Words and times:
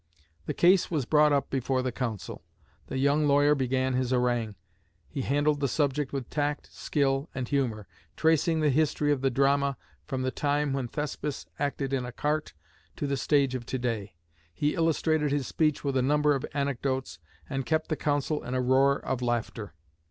The 0.47 0.55
case 0.55 0.89
was 0.89 1.05
brought 1.05 1.31
up 1.31 1.51
before 1.51 1.83
the 1.83 1.91
council. 1.91 2.43
The 2.87 2.97
young 2.97 3.27
lawyer 3.27 3.53
began 3.53 3.93
his 3.93 4.09
harangue. 4.09 4.55
He 5.07 5.21
handled 5.21 5.59
the 5.59 5.67
subject 5.67 6.11
with 6.11 6.27
tact, 6.31 6.73
skill, 6.73 7.29
and 7.35 7.47
humor, 7.47 7.85
tracing 8.17 8.61
the 8.61 8.71
history 8.71 9.11
of 9.11 9.21
the 9.21 9.29
drama 9.29 9.77
from 10.07 10.23
the 10.23 10.31
time 10.31 10.73
when 10.73 10.87
Thespis 10.87 11.45
acted 11.59 11.93
in 11.93 12.03
a 12.03 12.11
cart, 12.11 12.53
to 12.95 13.05
the 13.05 13.15
stage 13.15 13.53
of 13.53 13.67
to 13.67 13.77
day. 13.77 14.15
He 14.51 14.73
illustrated 14.73 15.31
his 15.31 15.45
speech 15.45 15.83
with 15.83 15.95
a 15.95 16.01
number 16.01 16.33
of 16.33 16.47
anecdotes, 16.55 17.19
and 17.47 17.63
kept 17.63 17.89
the 17.89 17.95
council 17.95 18.43
in 18.43 18.55
a 18.55 18.59
roar 18.61 19.05
of 19.05 19.21
laughter. 19.21 19.75